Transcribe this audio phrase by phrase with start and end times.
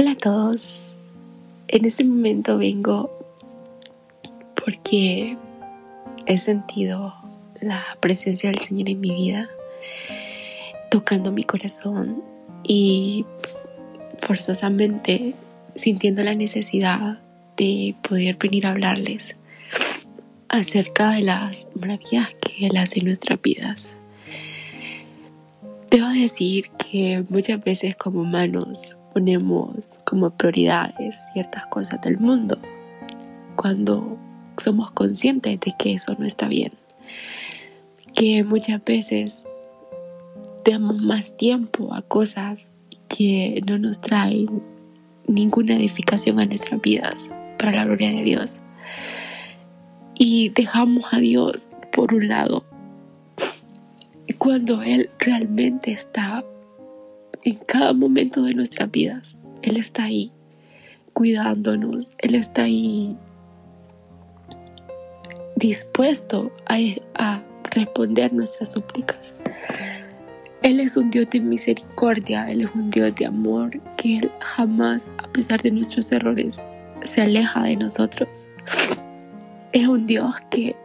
[0.00, 0.94] Hola a todos.
[1.66, 3.10] En este momento vengo
[4.54, 5.36] porque
[6.24, 7.16] he sentido
[7.60, 9.48] la presencia del Señor en mi vida,
[10.88, 12.22] tocando mi corazón
[12.62, 13.26] y
[14.18, 15.34] forzosamente
[15.74, 17.18] sintiendo la necesidad
[17.56, 19.34] de poder venir a hablarles
[20.48, 23.96] acerca de las maravillas que Él hace en nuestras vidas.
[25.90, 32.56] Debo decir que muchas veces como humanos ponemos como prioridades ciertas cosas del mundo
[33.56, 34.16] cuando
[34.62, 36.70] somos conscientes de que eso no está bien.
[38.14, 39.44] Que muchas veces
[40.64, 42.70] damos más tiempo a cosas
[43.08, 44.62] que no nos traen
[45.26, 47.26] ninguna edificación a nuestras vidas
[47.58, 48.60] para la gloria de Dios.
[50.14, 52.64] Y dejamos a Dios por un lado
[54.38, 56.44] cuando Él realmente está
[57.44, 59.38] en cada momento de nuestras vidas.
[59.62, 60.32] Él está ahí
[61.12, 63.16] cuidándonos, Él está ahí
[65.56, 69.34] dispuesto a, responder nuestras súplicas.
[70.62, 75.10] Él es un Dios de misericordia, Él es un Dios de amor, que Él jamás,
[75.18, 76.60] a pesar de nuestros errores,
[77.04, 78.46] se aleja de nosotros.
[79.72, 80.76] Es un Dios que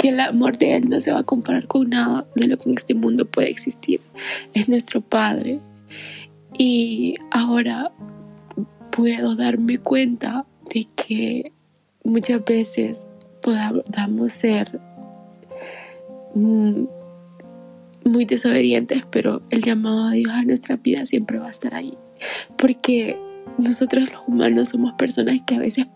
[0.00, 2.70] que el amor de Él no se va a comparar con nada de lo que
[2.70, 4.00] en este mundo puede existir.
[4.54, 5.60] Es nuestro Padre.
[6.56, 7.92] Y ahora
[8.90, 11.52] puedo darme cuenta de que
[12.02, 13.06] muchas veces
[13.42, 14.80] podamos ser
[16.34, 16.84] mm,
[18.06, 21.98] muy desobedientes, pero el llamado a Dios a nuestra vida siempre va a estar ahí.
[22.56, 23.18] Porque
[23.58, 25.88] nosotros los humanos somos personas que a veces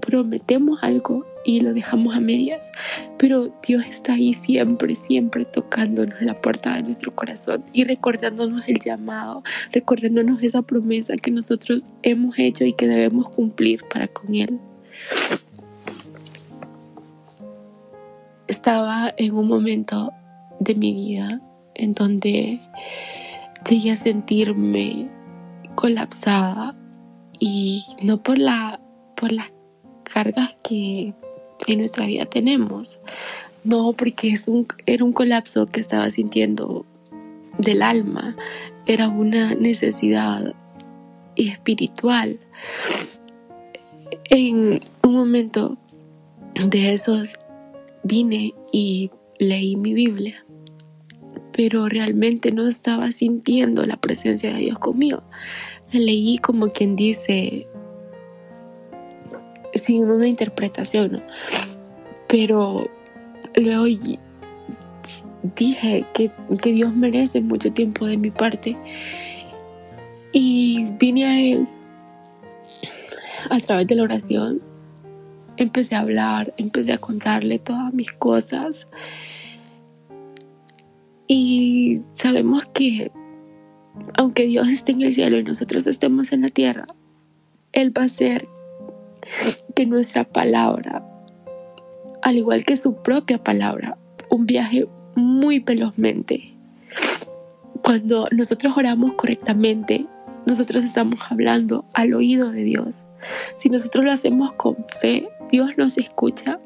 [0.00, 2.70] prometemos algo y lo dejamos a medias,
[3.18, 8.80] pero Dios está ahí siempre, siempre tocándonos la puerta de nuestro corazón y recordándonos el
[8.80, 14.58] llamado, recordándonos esa promesa que nosotros hemos hecho y que debemos cumplir para con Él.
[18.48, 20.12] Estaba en un momento
[20.60, 21.40] de mi vida
[21.74, 22.60] en donde
[23.68, 25.08] llegué a sentirme
[25.74, 26.74] colapsada
[27.38, 28.80] y no por la
[29.16, 29.52] por las
[30.04, 31.14] cargas que
[31.66, 33.00] en nuestra vida tenemos.
[33.64, 36.84] No, porque es un, era un colapso que estaba sintiendo
[37.58, 38.36] del alma,
[38.86, 40.54] era una necesidad
[41.36, 42.40] espiritual.
[44.24, 45.78] En un momento
[46.68, 47.30] de esos
[48.02, 50.44] vine y leí mi Biblia,
[51.52, 55.22] pero realmente no estaba sintiendo la presencia de Dios conmigo.
[55.92, 57.66] La leí como quien dice,
[59.82, 61.22] sin una interpretación.
[62.28, 62.90] Pero
[63.56, 63.84] luego
[65.56, 68.76] dije que, que Dios merece mucho tiempo de mi parte
[70.32, 71.68] y vine a Él
[73.50, 74.62] a través de la oración.
[75.56, 78.88] Empecé a hablar, empecé a contarle todas mis cosas.
[81.26, 83.12] Y sabemos que
[84.16, 86.86] aunque Dios esté en el cielo y nosotros estemos en la tierra,
[87.72, 88.48] Él va a ser
[89.86, 91.04] nuestra palabra,
[92.22, 93.98] al igual que su propia palabra,
[94.30, 96.54] un viaje muy velozmente.
[97.82, 100.06] Cuando nosotros oramos correctamente,
[100.46, 103.04] nosotros estamos hablando al oído de Dios.
[103.56, 106.58] Si nosotros lo hacemos con fe, Dios nos escucha.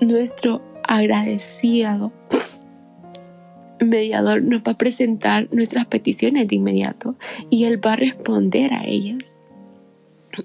[0.00, 2.12] Nuestro agradecido
[3.80, 7.16] mediador nos va a presentar nuestras peticiones de inmediato
[7.50, 9.36] y Él va a responder a ellas.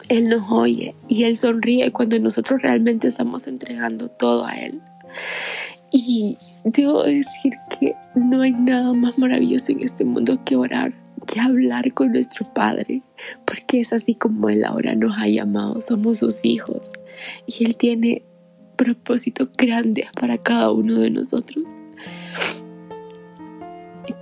[0.10, 4.82] Él nos oye y Él sonríe cuando nosotros realmente estamos entregando todo a Él.
[5.92, 10.94] Y debo decir que no hay nada más maravilloso en este mundo que orar,
[11.28, 13.02] que hablar con nuestro Padre,
[13.46, 16.92] porque es así como Él ahora nos ha llamado, somos sus hijos
[17.46, 18.24] y Él tiene
[18.78, 21.64] propósitos grandes para cada uno de nosotros.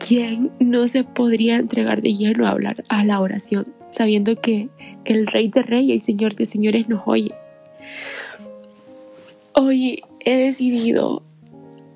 [0.06, 4.70] ¿Quién no se podría entregar de lleno a hablar a la oración sabiendo que
[5.06, 7.34] el Rey de Reyes y Señor de Señores nos oye.
[9.54, 11.24] Hoy he decidido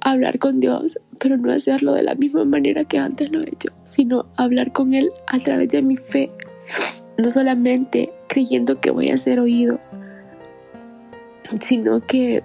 [0.01, 3.69] hablar con Dios, pero no hacerlo de la misma manera que antes lo he hecho,
[3.85, 6.29] sino hablar con Él a través de mi fe,
[7.17, 9.79] no solamente creyendo que voy a ser oído,
[11.67, 12.43] sino que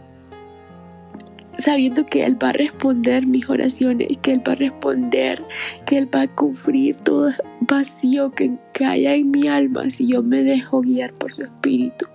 [1.59, 5.45] sabiendo que Él va a responder mis oraciones, que Él va a responder,
[5.87, 10.23] que Él va a cubrir todo vacío que, que haya en mi alma si yo
[10.23, 12.07] me dejo guiar por su espíritu.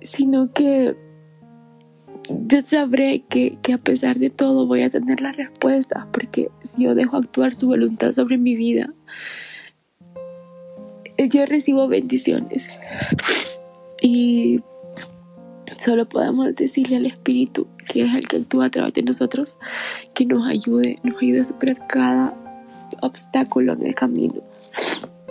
[0.00, 0.96] Sino que
[2.28, 6.84] yo sabré que, que, a pesar de todo voy a tener las respuestas, porque si
[6.84, 8.92] yo dejo actuar su voluntad sobre mi vida,
[11.18, 12.68] yo recibo bendiciones.
[14.00, 14.60] Y
[15.84, 19.58] solo podemos decirle al Espíritu, que es el que actúa a través de nosotros,
[20.14, 22.34] que nos ayude, nos ayude a superar cada
[23.02, 24.42] obstáculo en el camino.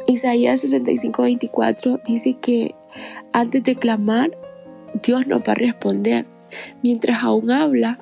[0.08, 2.76] Isaías 65, 24 dice que
[3.34, 4.38] antes de clamar,
[5.04, 6.26] Dios nos va a responder.
[6.84, 8.00] Mientras aún habla,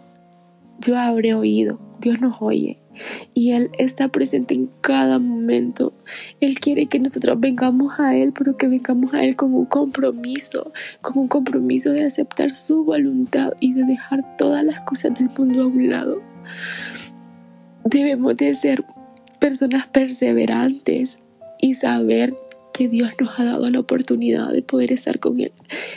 [0.80, 1.80] yo habré oído.
[2.04, 2.78] Dios nos oye
[3.34, 5.94] y Él está presente en cada momento.
[6.42, 10.72] Él quiere que nosotros vengamos a Él, pero que vengamos a Él con un compromiso,
[11.02, 15.64] con un compromiso de aceptar su voluntad y de dejar todas las cosas del mundo
[15.64, 16.22] a un lado.
[17.86, 18.84] Debemos de ser
[19.40, 21.20] personas perseverantes
[21.60, 22.36] y saber
[22.74, 25.54] que Dios nos ha dado la oportunidad de poder estar con Él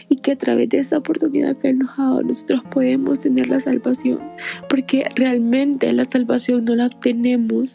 [0.09, 3.49] y que a través de esa oportunidad que Él nos ha dado nosotros podemos tener
[3.49, 4.21] la salvación,
[4.69, 7.73] porque realmente la salvación no la obtenemos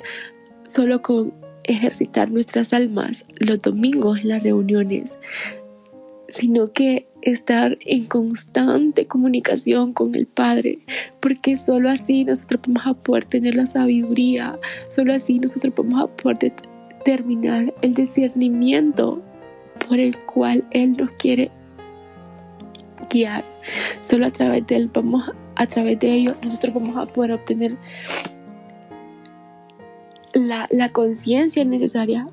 [0.64, 1.34] solo con
[1.64, 5.18] ejercitar nuestras almas los domingos en las reuniones,
[6.28, 10.80] sino que estar en constante comunicación con el Padre,
[11.20, 14.60] porque solo así nosotros vamos poder tener la sabiduría,
[14.90, 16.54] solo así nosotros vamos a poder
[17.04, 19.22] terminar el discernimiento
[19.88, 21.52] por el cual Él nos quiere
[23.10, 23.44] guiar.
[24.02, 27.78] Solo a través de Él vamos, a través de ello, nosotros vamos a poder obtener
[30.34, 32.28] la, la conciencia necesaria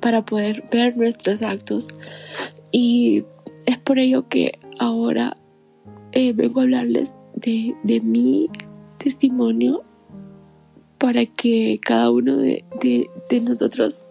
[0.00, 1.88] para poder ver nuestros actos.
[2.70, 3.24] Y
[3.66, 5.36] es por ello que ahora
[6.12, 8.48] eh, vengo a hablarles de, de mi
[8.98, 9.82] testimonio
[10.98, 14.04] para que cada uno de, de nosotros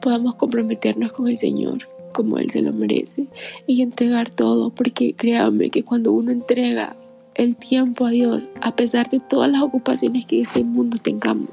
[0.00, 3.28] podamos comprometernos con el Señor como Él se lo merece
[3.66, 6.96] y entregar todo, porque créanme que cuando uno entrega
[7.34, 11.50] el tiempo a Dios, a pesar de todas las ocupaciones que este mundo tengamos,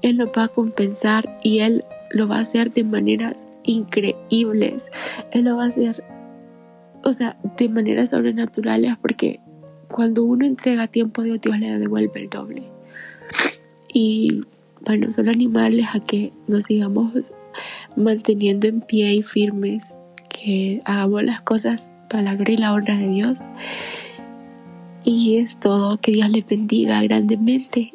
[0.00, 4.90] Él nos va a compensar y Él lo va a hacer de maneras increíbles.
[5.32, 6.02] Él lo va a hacer,
[7.04, 9.40] o sea, de maneras sobrenaturales, porque
[9.88, 12.62] cuando uno entrega tiempo a Dios, Dios le devuelve el doble.
[13.92, 14.42] Y
[14.84, 17.34] bueno, solo animarles a que nos sigamos
[17.96, 19.94] manteniendo en pie y firmes,
[20.28, 23.38] que hagamos las cosas para la gloria y la honra de Dios.
[25.04, 27.94] Y es todo, que Dios les bendiga grandemente